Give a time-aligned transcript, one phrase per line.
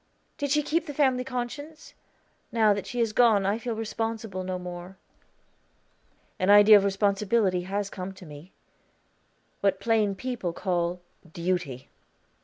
[0.39, 1.93] Did she keep the family conscience?
[2.51, 4.97] Now that she has gone I feel responsible no more."
[6.39, 8.51] "An idea of responsibility has come to me
[9.59, 11.01] what plain people call
[11.31, 11.87] Duty."